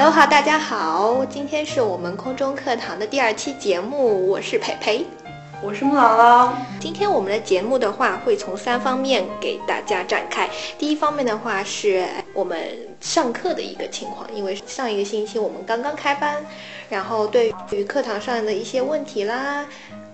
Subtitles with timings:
[0.00, 5.04] Hello 哈，大家好，今天是我们空中课堂的第二期节目，我是培培。
[5.60, 6.52] 我是木姥姥。
[6.78, 10.48] 今天我们的节目的话，会从三方面给大家展开。
[10.78, 12.56] 第一方面的话，是我们
[13.00, 16.46] 上课的一个情况，因为上一个星期我们刚刚开班，
[16.88, 19.66] 然后对于课堂上的一些问题啦。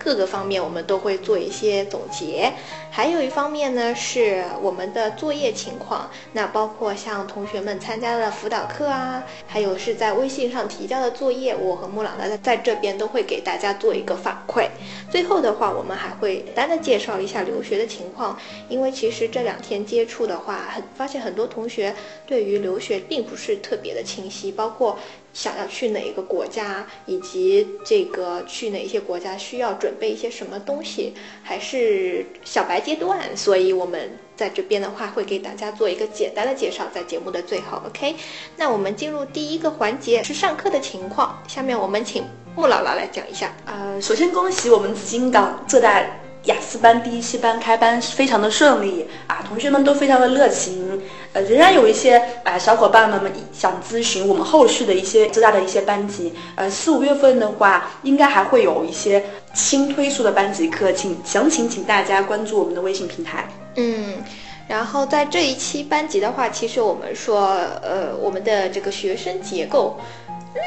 [0.05, 2.53] 各个方面我们都会做一些总结，
[2.91, 14.67] 还有一方面呢是我们的作业情况，那包括像同学们参加的辅导课啊，还有是在微信上提交的作业，我和木朗呢在这边都会给大家做一个反馈。
[15.09, 18.37] 最后的话，我们还会简单的介绍一下留学的情况，
[18.69, 21.95] 因为其实这两天接触的话，很发现很多同学
[22.27, 24.99] 对于留学并不是特别的清晰，包括。
[25.35, 38.15] 想要去哪一个国家，以及这个去哪些国家需要准备一些什么东西，还是小白阶段，所以我们在这边的话会给大家做一个简单的介绍，在节目的最后，OK？
[38.55, 42.23] 那我们进入第一个环节是上课的情况，下面我们请
[42.55, 43.53] 穆姥姥来讲一下。
[43.65, 46.01] 呃，首先恭喜我们紫金港浙大。
[46.45, 51.01] 雅思班第一期班开班非常的顺利啊，同学们都非常的热情，
[51.35, 59.21] 呃，仍然有一些啊小伙伴们们想咨询我们后续的一些浙大的一些班级，呃，四五月份的话，应该还会有一些
[59.53, 63.45] 新推出的班级课，请详情请大家关注我们的微信平台。
[63.75, 64.23] 嗯，
[64.65, 69.99] 然后在这一期班级的话，其实我们说，呃，我们的这个学生结构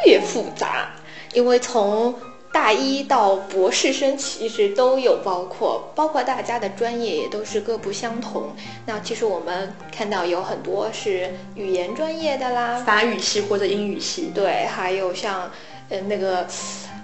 [0.04, 0.90] 略复杂，
[1.32, 2.14] 因为从
[2.52, 8.54] 大一到博士生其实都有包括，包括大家的专业也都是各不相同。
[8.86, 15.50] 那其实我们看到有很多是语言专业的啦，法语系或者英语系，对，还有像，
[15.88, 16.46] 呃，那个。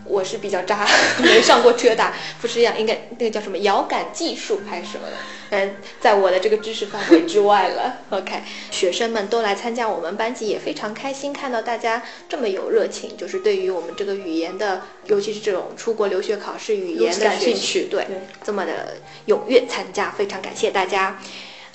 [0.07, 0.87] 我是比较渣，
[1.23, 5.17] 没上过浙大，不是样，应该那个叫什么遥感技术还是什么的，
[5.51, 7.99] 嗯，在我的这个知识范围之外了。
[8.11, 18.07] OK，学生们都来参加我们班级，也非常开心，看到大家这么有热情，就是对于我们这个语言的，尤其是这种出国留学考试语言的兴趣，对，
[18.45, 18.97] 这么的
[19.29, 21.19] 踊跃参加，非常感谢大家。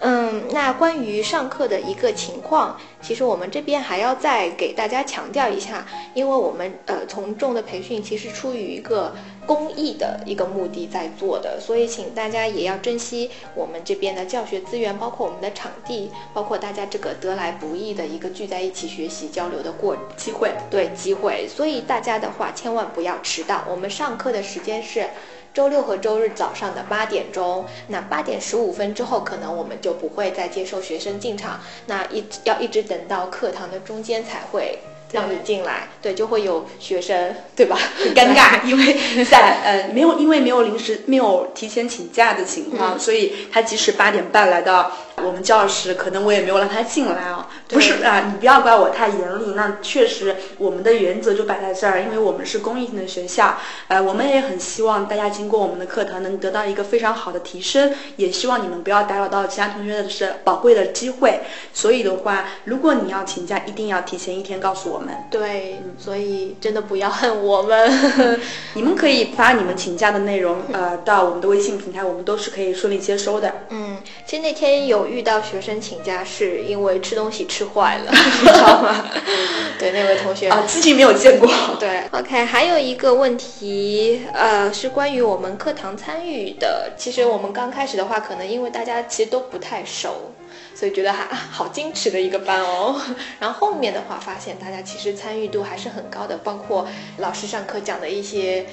[0.01, 9.13] 嗯，那关于上课的一个情况，其实我们这边还要再给大家强调一下，因为我们呃从众的培训其实出于一个
[9.45, 25.05] 公益的一个目的在做的，所以请大家也要珍惜我们这边的教学资源，包括我们的场地，包括大家这个得来不易的一个聚在一起学习交流的过机会，对机会，所以大家的话千万不要迟到，我们上课的时间是。
[25.53, 34.79] 周六和周日早上的八点钟，那八点十五分之后，可能我们就不会再接受学生进场，那一要一直等到课堂的中间才会。
[35.11, 37.75] 让你进来，对，就会有学生，对吧？
[37.97, 38.95] 很 尴尬，因为
[39.25, 44.91] 在呃没有因为没有临时没有提前请假的情况，所以他即使八点半来到
[45.23, 47.47] 我们教室，可能我也没有让他进来啊。
[47.67, 61.41] 不是啊，你不要怪我太严厉，那确实我们的原则就摆在这儿，因为我们是公益性的学校，呃，我们也很希望大家经过我们的课堂能得到一个非常好的提升，也希望你们不要打扰到其他同学的是宝贵的机会。
[61.73, 65.13] 所以的话，如果你要请假，一定要提前一天告诉我们。
[65.29, 67.99] 对，所以真的不要恨我们。
[68.73, 73.65] 你们可以发你们请假的内容，呃，到我们的微信平台，我们都是可以顺利接收的。
[73.69, 79.05] 嗯，其实那天有遇到学生请假，是因为吃东西吃坏了， 你知道吗？
[79.79, 81.49] 对，那位同学啊，自己没有见过。
[81.79, 86.91] 对，OK，还有一个问题，呃，是关于我们课堂参与的。
[86.97, 90.31] 其实我们刚开始的话，可能因为大家其实都不太熟。
[90.79, 92.95] 所以觉得还好矜持的一个班哦，
[93.37, 98.65] 然后后面的话发现大家其实参与度还是很高的，包括老师上课讲的一些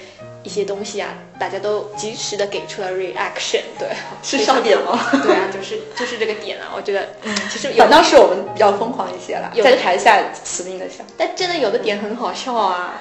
[0.44, 3.88] 一些东西啊，大家都及时的给出了 reaction，对，
[4.22, 4.96] 是笑点吗？
[5.24, 13.00] 对啊，就是就是这个点啊，我觉得嗯，其实反倒是我们比较疯狂一些了，在台下死命的笑，但真的有的点很好笑啊，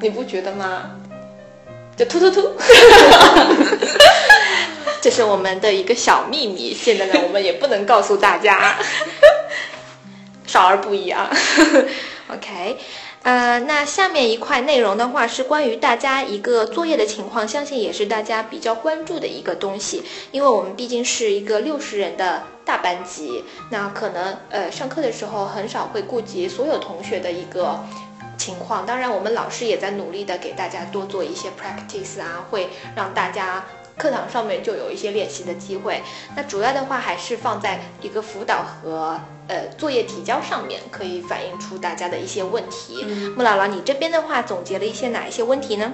[0.00, 0.92] 你不觉得吗？
[1.94, 2.40] 就突突突。
[5.04, 8.74] 这是我们的一个小秘密，现在呢，我们也不能告诉大家，
[10.48, 11.30] 少儿不宜啊。
[12.32, 12.78] OK，
[13.22, 27.78] 呃，那下面一块内容的话是关于大家一个作业的情况，相信也是大家比较关注的一个东西，因为我们毕竟是一个六十人的大班级，那可能呃上课的时候很少会顾及所有同学的一个
[28.38, 33.62] 情况，当然我们老师也在努力的给大家多做一些 practice 啊，会让大家。
[33.96, 36.02] 课堂上面就有一些练习的机会，
[36.36, 43.04] 那主要的话还是放在一个辅导和呃作业提交上面，可以反映出大家的一些问题。
[43.36, 45.92] 穆姥姥，你这边的话总结了一些哪一些问题呢？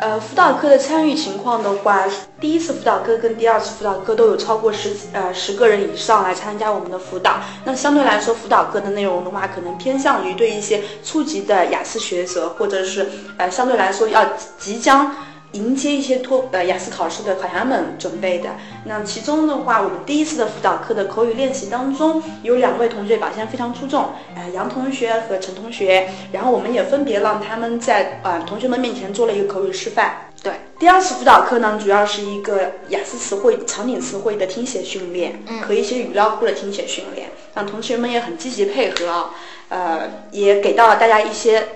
[0.00, 2.04] 呃，辅导课的参与情况的话，
[2.40, 7.38] 第一次辅导课跟第二次辅导课都有超过十呃十个人以上来参加我们的辅导。
[7.64, 14.24] 那相对来说，辅导课的内容的话，可能偏向于对一些初级的雅思学者，或者是呃相对来说要
[14.58, 15.14] 即将。
[15.52, 18.50] 迎接一些托呃雅思考试的考员们准备的。
[18.84, 26.08] 那其中的话，我们第一次的辅导课的口语练习当中，有两位同学表现非常出众，呃杨同学和陈同学。
[26.32, 30.28] 然后我们也分别让他们在呃同学们面前做了一个口语示范。
[30.42, 37.28] 对，第二次辅导课呢，主要是一个雅思词汇场景词汇的听写训练，和一些语料库的听写训练。
[37.54, 39.30] 让同学们也很积极配合啊，
[39.68, 40.00] 呃，
[40.30, 41.68] 也给到了大家一些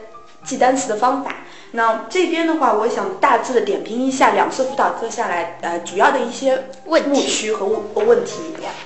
[0.45, 1.35] 记单词的方法。
[1.77, 8.41] 那这边的话，我想大致的点评一下两次辅导课下来，呃，主要的一些误区和问问题。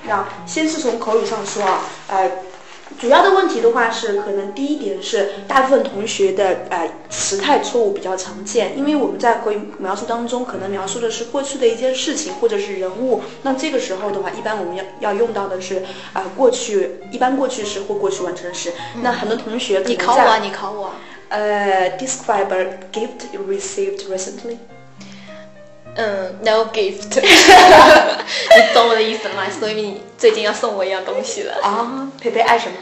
[0.07, 2.31] 那先是从口语上说啊，呃，
[2.99, 15.83] 主要的问题的话是，可能第一点是大部分同学的呃时态错误比较常见，因为我们在口语描述当中可能描述的是过去的一件事情或者是人物，那这个时候的话，一般我们要要用到的是
[16.13, 18.73] 啊过去，一般过去时或过去完成时。
[19.03, 20.91] 那很多同学你考我，你考我。
[21.29, 24.57] 呃，describe a gift you received recently。
[25.95, 27.19] 嗯，no gift。
[27.21, 29.45] 你懂我的意思吗？
[29.49, 32.11] 所以你最近要送我一样东西了啊？
[32.19, 32.75] 佩佩爱什么？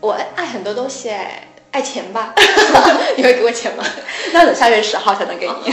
[0.00, 1.10] 我爱很多东西，
[1.72, 2.34] 爱钱吧？
[3.16, 3.84] 你会给我钱吗？
[4.32, 5.72] 那等下月十号才能给你。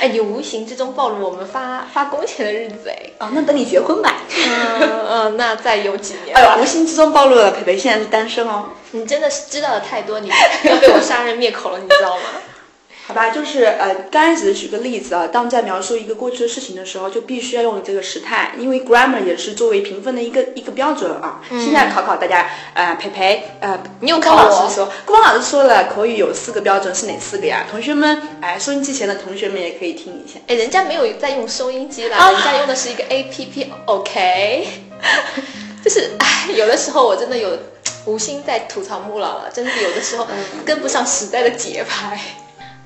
[0.00, 2.96] 哎，你无形之中暴露我们发发工钱的日子哎。
[3.18, 4.14] 哦，那等你结婚吧。
[4.46, 6.36] 嗯嗯，那再有几年。
[6.36, 8.66] 哎呦，无形之中暴露了，培培现在是单身哦。
[8.92, 12.22] 你真的是知道的太多，你要被我杀人灭口了，你知道吗？
[13.08, 21.40] 好吧，就是呃，刚开始举个例子啊，当在描述一个过去的事情的时候，就必须要用这个时态，因为 grammar 也是作为评分的一个一个标准啊。
[21.48, 27.64] 现在考考大家，呃，培培，呃，你有考老师说，顾邦老师说了，口语有四个标准，是哪四个呀？
[27.70, 30.38] 同学们，哎，收音机前的同学们也可以听一下。
[30.46, 34.68] 哎，人家没有在用收音机啦，人家用的是一个 A P P，OK。
[35.82, 37.56] 就是哎，有的时候我真的有
[38.04, 40.26] 无心在吐槽穆老了，真的有的时候
[40.66, 42.20] 跟不上时代的节拍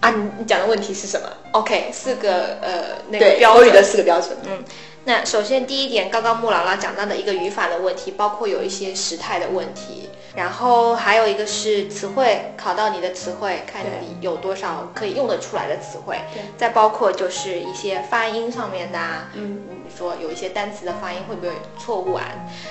[0.02, 0.10] 啊！
[0.10, 4.62] 你你讲的问题是什么？OK，四个呃那个标语的四个标准，嗯。
[5.04, 16.20] 那首先第一点，刚刚穆姥姥讲到的一个语法的问题，包括有一些时态的问题，然后还有一个是词汇，考到你的词汇，看你有多少可以用得出来的词汇。
[16.32, 16.42] 对。
[16.56, 18.98] 再包括就是一些发音上面的，
[19.34, 19.60] 嗯，
[19.96, 22.24] 说有一些单词的发音会不会错误啊？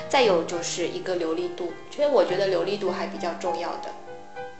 [0.07, 3.89] 再有就是一个流利度，其实我觉得流利度还比较重要的。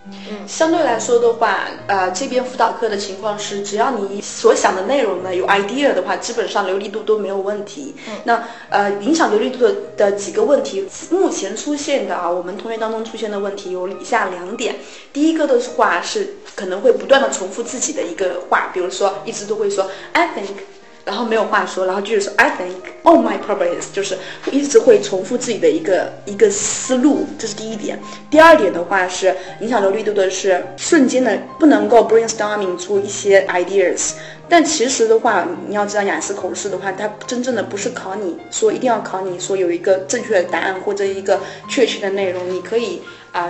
[0.08, 7.96] 嗯，相对来说的话，呃，这边辅导课的情况是，只要你所想的内容呢有 idea 的话，基本上流利度都没有问题。
[8.10, 14.78] 嗯，那呃，影响流利度的的几个问题，目前出现的啊，我们同学当中出现的问题有以下两点。
[15.14, 20.81] 第一个的话是可能会不断的重复自己的一个话，比如说一直都会说 I think。
[21.04, 24.18] 然后没有话说，然后就是说，I think all my problems 就是
[24.52, 28.00] 一直会重复自己的一个一个思路，这是第一点。
[28.30, 34.12] 第二点的话是影响流利度的是瞬间的不能够 brainstorming 出一些 ideas。
[34.48, 43.02] 但其实的话，你要知道雅思口试的话，它真正的不是考你说一定要考你说有一个正确的答案或者一个确切的内容，你可以
[43.32, 43.50] 啊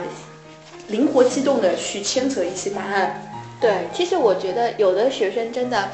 [0.88, 3.28] 灵活机动的去牵扯一些答案。
[3.60, 5.90] 对，其实我觉得有的学生真的。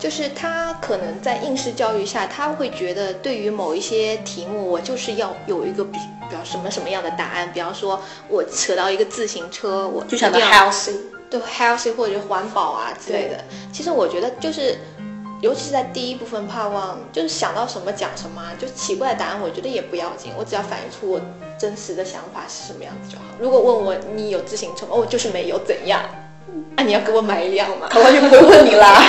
[0.00, 7.52] 就是他可能在应试教育下，他会觉得对于某一些题目，我就是要有一个比比较什么什么样的答案。
[7.52, 10.96] 比方说，我扯到一个自行车，我就想到 healthy，
[11.28, 13.44] 对 healthy 或者环保啊之类的。
[13.70, 14.78] 其实我觉得就是，
[15.42, 21.20] 尤其是在第一部分盼望，就是想到什么讲什么，就奇怪的答案，我觉得也不要紧，我只要反映出我
[21.58, 23.24] 真实的想法是什么样子就好。
[23.38, 24.92] 如果问我你有自行车吗？
[24.96, 26.00] 哦，就是没有，怎样？
[26.76, 27.88] 啊，你要给我买一辆吗？
[27.90, 29.02] 考官就不会问你啦。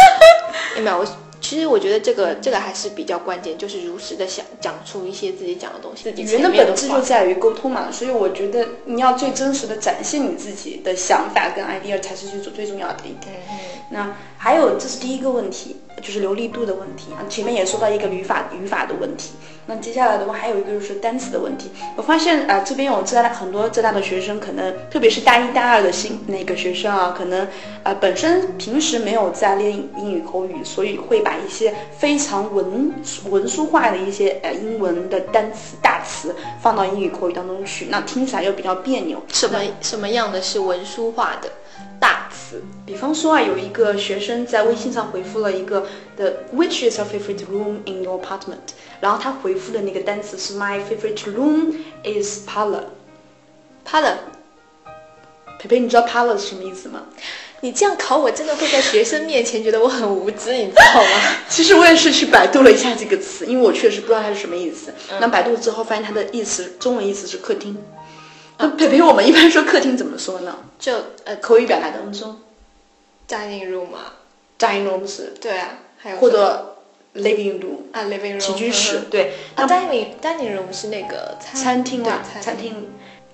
[0.82, 1.06] 没有，我
[1.40, 6.10] 其实我觉得这个这个还是比较关键，就是如实的想讲出一些自己讲的东西。
[6.10, 13.42] 语言的本质就在于沟通嘛，所以我觉得你要最真实的展现你自己的想法跟 idea 才是最最重要的一点。
[13.90, 17.08] 那还有，这是第一个问题，就是流利度的问题。
[17.28, 19.32] 前面也说到一个语法语法的问题。
[19.66, 21.70] 那接下来的话，还有一个就是单词的问题。
[21.94, 27.46] 我发现啊，这边有浙大很多浙大的学生，可能特别是大一、大二的新那个学生啊，可能
[27.82, 32.94] 呃本身平时没有在练英语口语，所以会把一些非常文
[33.28, 39.22] 文书化的一些呃英文的单词大词放到英语口语当中去，那听起来又比较别扭。
[39.28, 41.50] 什么什么样的是文书化的？
[42.86, 48.74] 比方说啊，有一个学生在微信上回复了一个 The which is your favorite room in your apartment？
[49.00, 52.84] 然后他回复的那个单词是 My favorite room is parlor。
[53.86, 54.16] parlor，
[55.58, 57.06] 培培，你知道 parlor 是什么意思吗？
[57.62, 61.36] 你这样考我，真的会在学生面前觉得我很无知，你知道吗？
[61.48, 64.92] 其实我也是去百度了一下这个词，因为我确实不知道它是什么意思。
[65.10, 67.76] 嗯那百度之后发现它的意思，中文意思是客厅。
[68.60, 70.56] 那培培，我们一般说客厅怎么说呢？
[70.78, 72.36] 就呃口语表达当中
[73.28, 74.14] ，dining room 啊
[74.58, 76.76] ，，dining room 是对啊，还有或者
[77.14, 79.32] living room 啊 living room 起居室嗯，对。
[79.54, 82.88] 啊那 dining dining room 是那个餐厅啊，餐厅。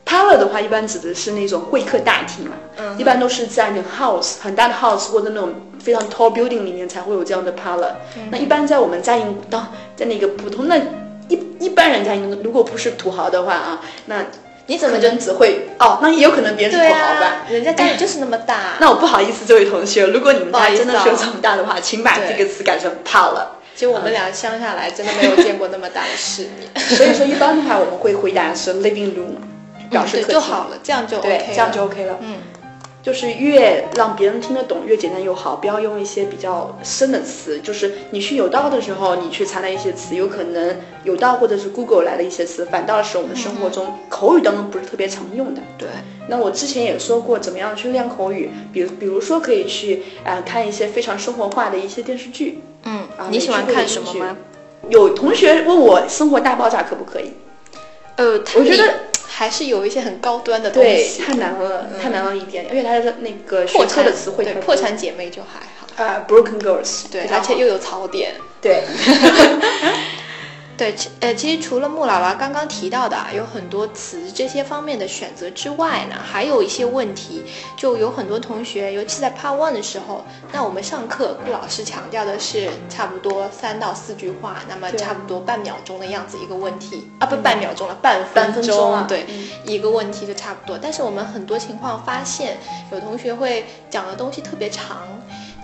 [0.04, 7.90] Parlor 的话，一般指的是那种会客大厅嘛，嗯一般都是在那种 house 很大的 house 或者那种非常 tall building 里面才会有这样的 parlor。
[8.30, 10.80] 那嗯一般在我们家营当在那个普通的
[11.28, 14.24] 一一般人家营，如果不是土豪的话啊，那
[14.66, 17.26] 你怎么就只会哦，那也有可能别人是对土豪吧。
[17.26, 18.74] 啊，人家家里就是那么大。
[18.80, 23.44] 那我不好意思，这位同学，如果你们家真的是有这么大的话，请把这个词改成 parlor。
[23.74, 26.86] 其实我们俩乡下来，真的没有见过那么大的世面。
[26.96, 29.36] 所以说，一般的话，我们会回答是 living room，
[29.90, 30.32] 表示嗯对客厅。
[30.32, 32.16] 就好了，这样就 OK 对，这样就 OK 了。
[32.22, 32.36] 嗯，
[33.06, 37.60] 就是越让别人听得懂，越简单又好，不要用一些比较深的词。
[37.60, 45.62] 就是你去有道的时候，你去查了一些词，有可能有道或者是 Google 来的一些词，反倒是我们生活中口语当中不是特别常用的。
[45.78, 45.86] 对，
[46.26, 52.60] 那我之前也说过，怎么样去练口语，比如比如说可以去啊、呃看一些非常生活化的一些电视剧。
[52.82, 54.36] 嗯啊，你喜欢看什么吗？
[54.88, 57.32] 有同学问我《生活大爆炸》可不可以？
[58.16, 58.94] 呃，我觉得
[59.38, 61.20] 还是有一些很高端的东对，西。
[61.20, 68.32] 太难了，太难了一点，而且它的那个破产的词汇对破产姐妹就还好，啊、b r o k e n Girls，对，而且又有槽点。
[68.62, 68.82] 对，
[70.76, 77.42] 对，其呃，其实除了穆姥姥刚刚提到的啊，有很多词这些方面的选择之外呢，还有一些问题，
[77.78, 90.78] 就有很多同学，尤其在 Part One 的时候，那我们上课顾老师强调的是差不多三到四句话，那么差不多半秒钟的样子一个问题啊，不半秒钟了，半半分分钟啊对，嗯一个问题就差不多。
[90.78, 92.58] 但是我们很多情况发现，
[92.92, 94.98] 有同学会讲的东西特别长。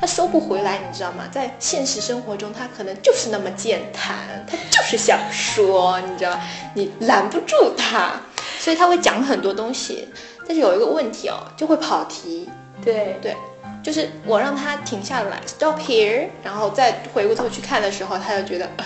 [0.02, 1.28] 他收不回来，你知道吗？
[1.30, 6.42] 在现实生活中，他可能就是那么健谈，他就是想说，你知道吗，
[6.75, 8.21] 你拦不住他，
[8.59, 10.09] 所以他会讲很多东西。
[10.44, 12.50] 但是有一个问题哦，就会跑题。
[12.85, 13.37] 对对，
[13.80, 18.85] 就是我让他停下来，stop here，然后再回过头去看的时候，他就觉得，呃、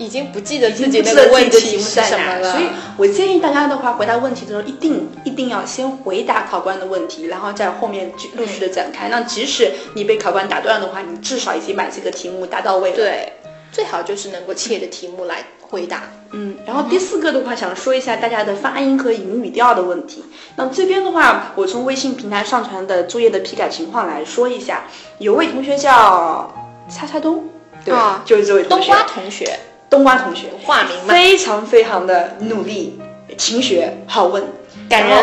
[0.00, 2.50] 已经不记得自己那个问题是什么了。
[2.52, 2.64] 所以
[2.96, 9.08] 我建议大家的话，回答问题的时候，一定一定要先回答考官的问题，然后在后面继陆续的展开。
[9.08, 12.96] 那即使你被考官打断的话，你至少已经把这个题目答到位了。
[12.96, 13.32] 对，
[13.70, 16.04] 最好就是能够切着题目来回答。
[16.32, 20.24] 嗯，然后第四个的话，想说一下大家的发音和引语调的问题。
[20.56, 24.84] 那这边的话，我从微信平台上传的作业的批改情况来说一下。
[25.18, 26.50] 有位同学叫
[26.88, 27.44] 叉叉东，
[27.84, 29.58] 对，啊就是这位同学，冬瓜同学，
[29.90, 32.98] 冬瓜同学，化名嘛，非常非常的努力，
[33.36, 34.42] 勤学好问，
[34.88, 35.18] 感人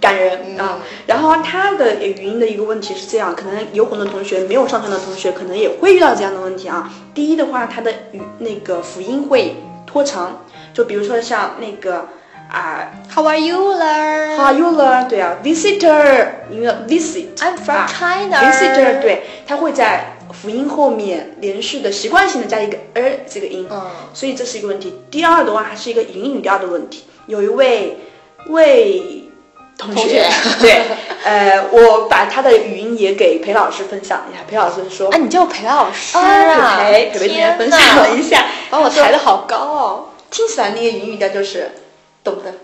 [0.00, 0.78] 感人嗯啊。
[1.06, 6.90] 然后他的语音的一个问题是这样，可能有很多同学没有上传的同学，可能也会遇到这样的问题啊。
[7.12, 12.06] 第一的话，他的语那个辅音会拖长，就比如说像那个
[12.48, 15.08] 啊 How are you, learn?，How are you learn？
[15.08, 18.40] 对啊，visitor，因为 visit I'm from 啊 China.
[18.40, 24.94] visitor，对，他会在辅音后面连续的习惯性的加一个 er 这个音，嗯，所以这是一个问题。
[25.10, 27.04] 第二的话，还是一个引语调的问题。
[27.26, 27.98] 有一位
[28.48, 29.24] 魏
[29.76, 30.26] 同学，
[30.60, 30.82] 对，
[31.24, 34.42] 呃，我把他的语音也给裴老师分享一下。
[34.48, 41.70] 裴老师说，啊，你叫裴老师啊，裴裴同学分享哪了一下，把我抬得好高哦，听起来那个引语调就是
[42.24, 42.54] 懂的。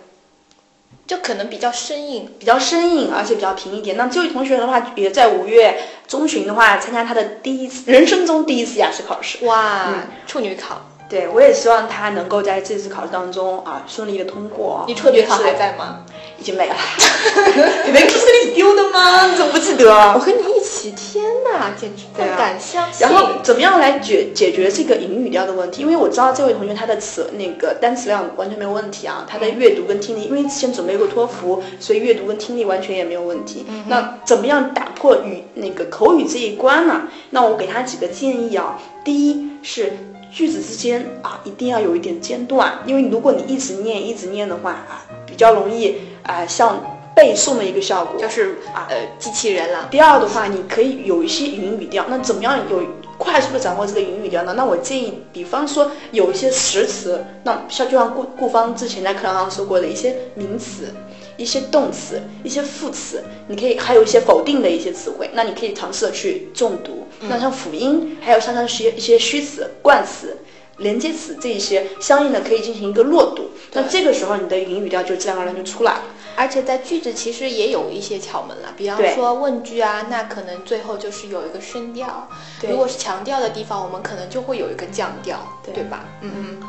[1.07, 2.33] 就可能比较生硬。
[2.39, 3.97] 比较生硬，而且比较平一点。
[3.97, 9.45] 那这位同学的话，也在五月中旬的话，参加他的第一次人生中第一次雅思考试。
[9.45, 10.81] 哇，嗯处女考，
[11.15, 14.85] 对我也希望他能够在这次考试当中啊顺利的通过。
[14.89, 16.01] 你特别是还在吗？
[16.41, 16.75] 已经没了。
[17.87, 19.29] 你们不是你丢的吗？
[19.31, 20.13] 你怎么不记得啊？
[20.17, 23.07] 我和你一起，天哪，简直不敢相信。
[23.07, 25.83] 然后怎么样来解解决这个英语调的问题？
[25.83, 33.65] 因为我知道这位同学他的词那个单词量完全没有问题啊，他的阅读跟听力，因为之前准备过托福，所以阅读跟听力完全也没有问题。
[33.87, 37.03] 那怎么样打破语那个口语这一关呢？
[37.31, 38.77] 那我给他几个建议啊。
[39.05, 39.93] 第一是
[40.35, 48.21] 句子之间啊一定要有一点间断，因为如果你一直念一直念的话啊，比较容易啊像背诵的一个效果。
[48.21, 49.87] 就是啊呃机器人了。
[49.93, 52.83] 第二的话，你可以有一些语音语调，那怎么样有
[53.17, 54.55] 快速的掌握这个语音语调呢？
[54.57, 60.93] 那我建议，比方说有一些实词，那像就像顾顾芳之前在课堂上说过的一些名词、
[61.37, 67.07] 一些动词、一些副词，你可以还有一些否定的一些词汇，那你可以尝试的去重读。
[67.21, 70.39] 那像辅音，还有像像一些一些虚词、冠词。
[70.79, 76.03] 连接词这一些相应的可以进行一个落读，那这个时候你的语音语调就自然而然就出来了。
[76.35, 82.29] 而且在句子其实也有一些窍门了，比方说问句啊，那可能最后就是有一个升调，
[82.61, 86.07] 对如果是强调的地方，我们可能就会有一个降调，对对吧？
[86.23, 86.61] 嗯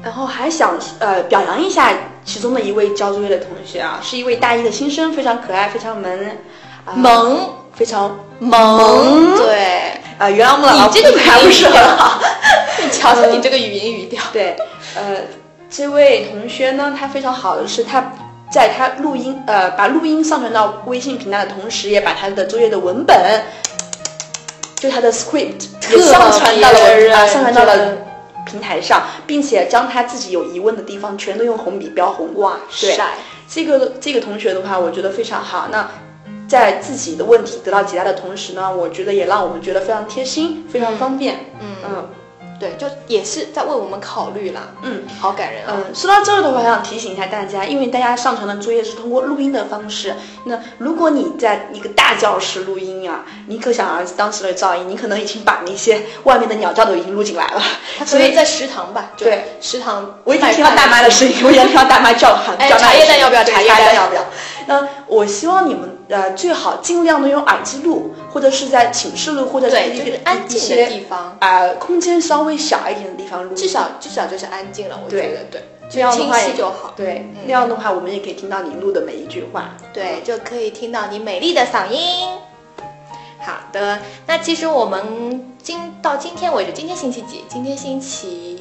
[0.00, 1.92] 然后还想呃表扬一下
[2.30, 6.12] 其中的一位交作业的同学啊，是一位大一的新生，非常可爱，非常萌，
[6.84, 7.40] 啊萌，
[7.74, 12.22] 非常萌，对，呃，原来我们老你这个还不是很好。
[12.80, 14.56] 你瞧瞧你这个语音语调，对，
[14.94, 15.16] 呃，
[15.68, 18.12] 这位同学呢，他非常好的是他。
[18.52, 23.16] 在他录音，呃，把录音上传到微信平台的同时，也把他的作业的文本，
[24.74, 27.96] 就他的 script 也上传到了特别文啊、上传到了
[28.50, 32.34] 平台上，并且将他自己有疑问的地方全都用红笔标红。
[32.36, 33.04] 哇对塞，
[33.48, 35.68] 这个这个同学的话，我觉得非常好。
[35.70, 35.88] 那
[36.48, 41.36] 在自己的问题得到解答的同时呢，我觉得也让我们觉得非常贴心，非常方便。
[41.60, 42.08] 嗯嗯
[42.60, 45.02] 对，就也是在为我们考虑啦，嗯。
[45.18, 45.72] 好感人啊。
[45.74, 50.14] 嗯，说到这儿的话，想提醒一下大家，因为大家上传的作业是通过录音的方式。
[50.44, 57.62] 那如果你在一个大教室录音啊，你可想而知当时的噪音，你可能已经把那些外面的鸟叫都已经录进来了。
[58.04, 64.24] 所以在食堂吧，就对食堂，我已经听到大妈的声音，我已经听到大妈叫喊，哎茶叶蛋要不要茶叶蛋茶叶蛋要不要？
[64.66, 76.92] 那我希望你们呃最好尽量的用耳机录，或者是在寝室录，或者是对，一些就是安静的地方，啊、空间稍微小一点的地方录，至少至少就是安静了，我觉得对，这样的清晰就好。
[76.96, 79.76] 对，嗯那样的话我们也可以听到你录的每一句话。
[79.92, 82.00] 对，就可以听到你美丽的嗓音。
[83.38, 87.44] 好的，那其实我们今到今天为止，今天星期几？
[87.48, 88.59] 今天星期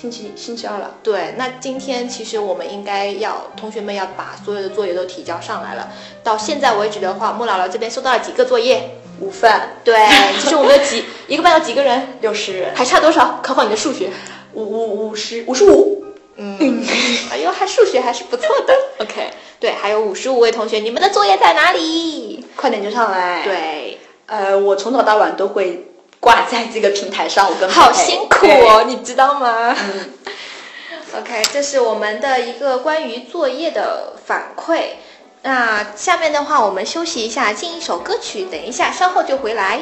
[0.00, 5.88] 星期星期二了，对，那今天其实我们应该要同学们要把所有的作业都提交上来了。
[6.22, 8.90] 到现在为止的话，莫姥姥这边收到了几个作业？
[9.20, 9.50] 五份
[9.82, 9.96] 对，
[10.38, 13.40] 其实我们有几一个班有几个人，六十人，还差多少？
[13.42, 14.08] 考考你的数学。
[14.52, 16.04] 五五五十五十五，
[16.36, 16.84] 嗯，
[17.32, 18.74] 哎呦，还数学还是不错的。
[19.00, 22.44] OK，对，还有五十五位同学，你们的作业在哪里？
[22.54, 25.87] 快点就上来。，对，呃，我从早到晚都会
[26.20, 28.84] 挂在这个平台上，我跟好辛苦哦，。
[28.86, 29.74] 你知道吗？
[29.78, 30.12] 嗯
[31.20, 34.90] OK，这是我们的一个关于作业的反馈。
[35.42, 39.80] 那下面的话，我们休息一下，进一首歌曲，等一下稍后就回来。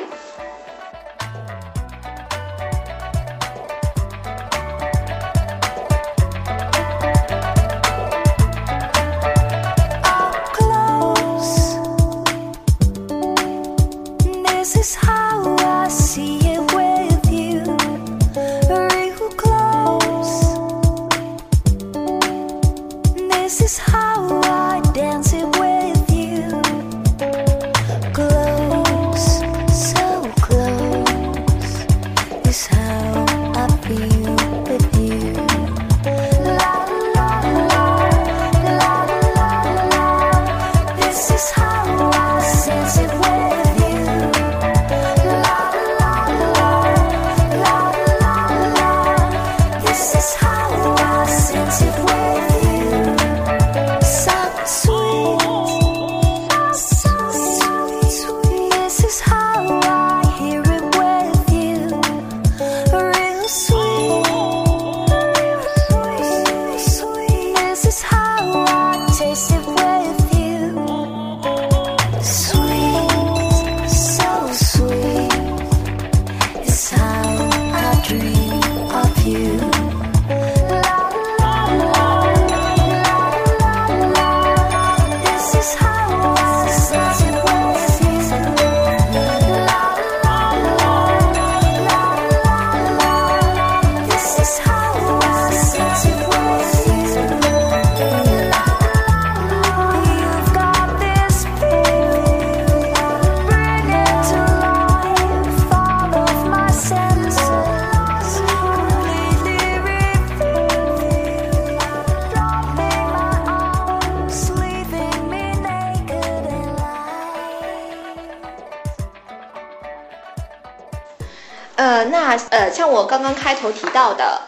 [121.87, 124.43] 呃，那呃，像我刚刚开头提到的，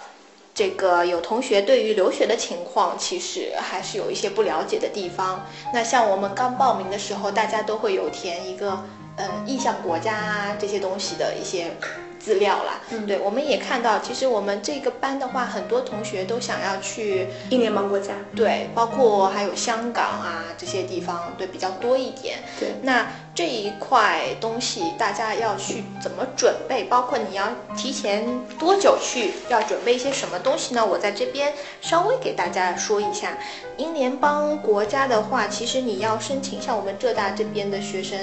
[0.52, 5.46] 这个有同学对于留学的情况，其实还是有一些不了解的地方。
[5.72, 8.82] 那像我们刚报名的时候，大家都会有填一个
[9.14, 11.70] 呃意向国家啊这些东西的一些
[12.18, 12.80] 资料啦。
[12.90, 22.38] 嗯对，我们也看到，其实我们这个班的话，很多同学都想要去，英联邦国家，对，包括还有香港啊这些地方，对，比较多一点。
[22.58, 26.84] 对，那这一块东西大家要去怎么准备？
[26.84, 28.26] 包括你要提前
[28.58, 30.84] 多久去，要准备一些什么东西呢？
[30.84, 33.38] 我在这边稍微给大家说一下。
[33.76, 38.18] 英联邦国家的话，其实你要申请，像我们浙大这边的学生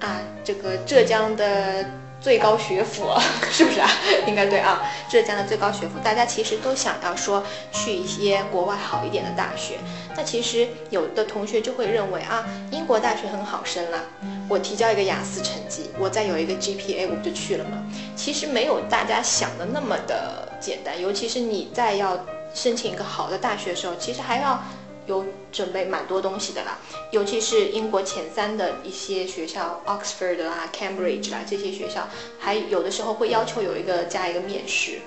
[0.00, 1.84] 啊，这个浙江的。
[2.20, 3.10] 最高学府
[3.50, 3.88] 是不是啊？
[4.26, 9.78] 应该对啊，浙江的最高学府，大家其实都想要说去一些国外好一点的大学。
[10.16, 14.00] 那其实有的同学就会认为啊，英国大学很好升啦，
[14.48, 17.82] 我提交一个雅思成绩，我再有一个 GPA，我不就去了吗？
[18.16, 22.18] 其实没有大家想的那么的简单，尤其是你在要
[22.52, 24.60] 申请一个好的大学的时候，其实还要
[25.08, 26.78] 有准备蛮多东西的啦。
[27.10, 32.06] 尤其是英国前三的一些学校，Oxford 啦、Cambridge 啦这些学校，
[32.38, 35.00] 还有的时候会要求有一个加一个面试。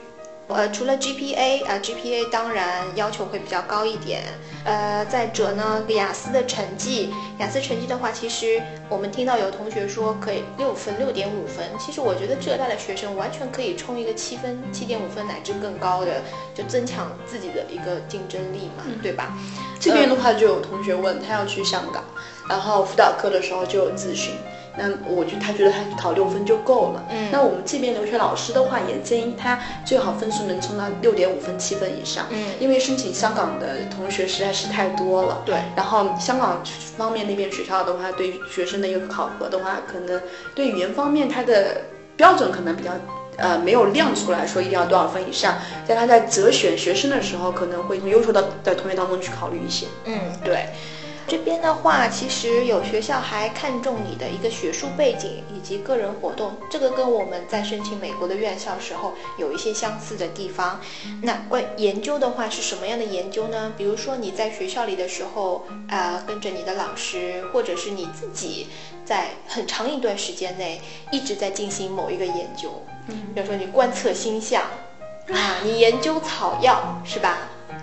[0.47, 4.21] 呃，除了 GPA 啊、GPA 当然要求会比较高一点。
[4.63, 16.21] 呃，再者呢，雅思的成绩，雅思成绩的话，其实我们听到有同学说可以六分、六点五分，其实我觉得浙大的学生完全可以冲一个七分、七点五分乃至更高的，
[16.53, 19.35] 就增强自己的一个竞争力嘛，对吧？
[19.79, 22.03] 这边的话就有同学问他要去香港，
[22.47, 24.35] 然后辅导课的时候就有咨询。
[24.77, 27.03] 那我就他觉得他考六分就够了。
[27.09, 32.25] 嗯那我们这边留学老师的话也建议他最好分数能冲到六点五分、七分以上。
[32.29, 35.41] 嗯因为申请香港的同学实在是太多了。
[35.45, 36.61] 对，然后香港
[36.97, 40.21] 方面那边学校的话，对于学生的一个考核的话，可能
[40.55, 41.81] 对语言方面它的
[42.15, 42.91] 标准可能比较。
[43.37, 45.55] 呃，没有亮出来说一定要多少分以上，
[45.87, 49.87] 在他在择选学生的时候，可能会从优秀的的同学当中去考虑一些。
[50.05, 50.67] 嗯，对。
[51.31, 60.81] 这边的话，其实有学校还看重你的一个学术背景以及个人活动，这个跟我们在申请美国的院校时候有一些相似的地方。
[61.21, 63.71] 那关研究的话是什么样的研究呢？
[63.77, 68.67] 比如说你在学校里的时候，呃，跟着你的老师，或者是你自己
[69.05, 70.81] 在很长一段时间内
[71.13, 74.63] 一直在进行某一个研究，嗯，比如说你观测星象，
[75.29, 77.37] 啊，你研究草药，是吧？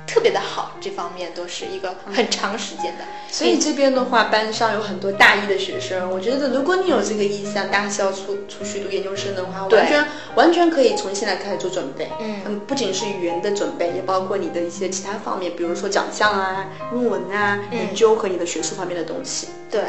[0.09, 3.05] 特别的好，这方面都是一个很长时间的。
[3.31, 6.11] 所以这边的话，班上有很多大一的学生。
[6.11, 12.09] 我觉得，如果你有这个意向，大四要出出去读研究生的话，完全完全可以从现在开始做准备。
[12.21, 19.49] 嗯嗯，不仅是语言的准备，也包括你的一些其他方面，比如说奖项啊、论文啊、嗯研究和你的学术方面的东西。
[19.71, 19.83] 对，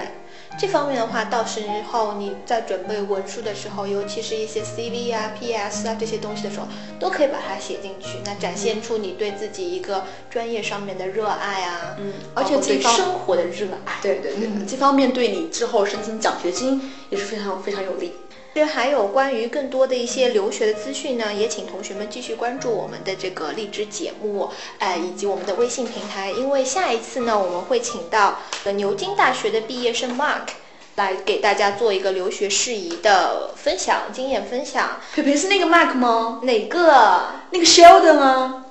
[0.60, 6.68] 这方面的话，到时候你在准备文书的时候，尤其是一些 CV 啊、PS 啊这些东西的时候，
[7.00, 14.02] 都可以把它写进去，那展现出你对自己一个专业上面的热爱啊，嗯而且对生活的热爱。
[14.02, 18.12] 对对对，嗯这方面对你之后申请奖学金也是非常非常有利。
[18.56, 30.48] 这还有关于更多的一些留学的资讯呢，也请同学们继续关注我们的这个荔枝节目，呃，以及我们的微信平台，因为下一次呢，我们会请到呃牛津大学的毕业生 Mark
[30.96, 35.00] 来给大家做一个留学事宜的分享经验分享。
[35.16, 36.42] 培培是那个 Mark 吗？
[36.44, 37.28] 哪个？
[37.52, 38.66] 那个 Sheldon 吗，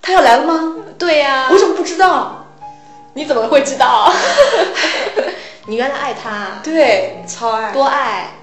[0.00, 0.76] 他要来了吗？
[0.96, 2.46] 对呀、我怎么不知道？
[3.14, 4.12] 你怎么会知道？
[5.66, 8.34] 你原来爱他，对，超爱，多爱。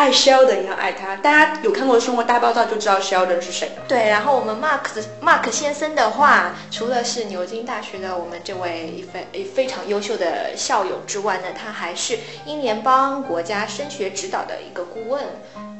[0.00, 1.16] 爱 Sheldon 也要爱他。
[1.16, 3.82] 大家有看过《生活大爆炸》就知道 Sheldon 是谁了。
[3.86, 15.22] 对，然后我们 Mark 的 Mark 先生的话，除了是牛津大学的我们这位非非常优秀的校友之外呢，他还是英联邦国家升学指导的一个顾问。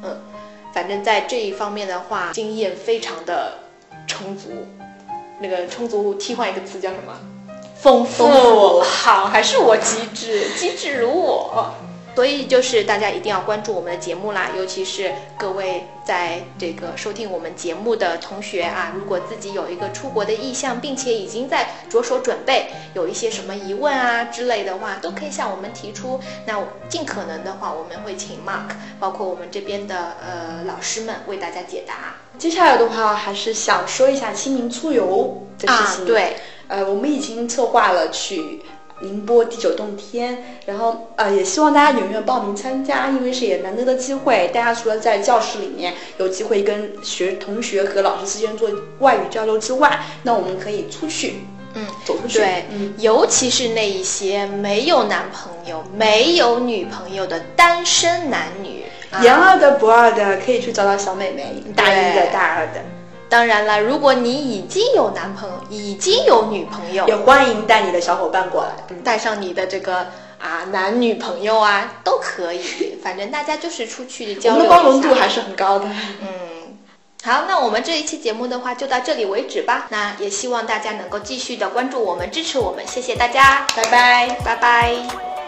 [0.03, 0.21] 嗯，
[0.71, 3.57] 反正在这一方面的话，经验非常的
[4.05, 4.49] 充足。
[5.39, 7.17] 那个充足替换一个词叫什么？
[7.81, 11.73] 丰富好，还是我机智，机智如我。
[12.15, 26.19] 所以就是大家一定要关注我们的节目啦，尤其是各位在这个收听我们节目的同学啊，如果自己有一个出国的意向，并且已经在着手准备，有一些什么疑问啊之类的话，都可以向我们提出。
[26.45, 36.35] 那尽可能的话，我们会请 Mark，包括我们这边的呃老师们为大家解答接下来的话，还是想说一下清明出游的事情。，啊对，
[36.67, 38.63] 呃，我们已经策划了去
[39.01, 44.49] 宁波第九洞天，然后呃，也希望大家踊跃报名参加，因为是也难得的机会。
[44.53, 51.35] 大家除了在教室里面有机会跟学同学和老师之间做外语交流之外，那我们可以出去，
[51.73, 58.83] 嗯，走出去，对，嗯，尤其是那一些没有男朋友、没有女朋友的单身男女。
[59.11, 62.81] 啊研二的、博二的可以去找找小美眉，大一的、大二的，
[63.31, 68.71] 当然了，如果你已经有男朋友、已经有女朋友，也欢迎带你的小伙伴过来。
[68.89, 72.61] 嗯带上你的这个啊，男女朋友啊都可以，
[73.01, 75.85] 反正大家就是出去我交流包容度还是很高的。
[76.21, 76.77] 嗯，
[77.23, 79.87] 好，那我们这一期节目的话就到这里为止吧。
[79.89, 84.27] 那也希望大家能够继续的关注我们，支持我们，谢谢大家，拜拜。
[84.43, 85.40] 拜拜。